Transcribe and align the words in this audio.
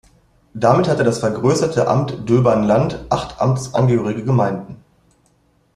Damit 0.55 0.87
hatte 0.87 1.03
das 1.03 1.19
vergrößerte 1.19 1.87
Amt 1.87 2.27
Döbern-Land 2.27 3.05
acht 3.11 3.39
amtsangehörige 3.39 4.23
Gemeinden. 4.25 4.77